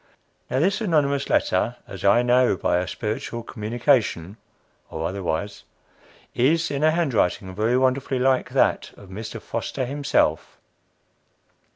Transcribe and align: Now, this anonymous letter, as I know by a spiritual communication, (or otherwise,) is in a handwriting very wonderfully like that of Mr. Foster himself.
Now, 0.49 0.59
this 0.59 0.81
anonymous 0.81 1.29
letter, 1.29 1.75
as 1.85 2.03
I 2.03 2.23
know 2.23 2.57
by 2.57 2.79
a 2.79 2.87
spiritual 2.87 3.43
communication, 3.43 4.37
(or 4.89 5.07
otherwise,) 5.07 5.63
is 6.33 6.71
in 6.71 6.83
a 6.83 6.89
handwriting 6.89 7.53
very 7.53 7.77
wonderfully 7.77 8.17
like 8.17 8.49
that 8.49 8.93
of 8.97 9.09
Mr. 9.09 9.39
Foster 9.39 9.85
himself. 9.85 10.57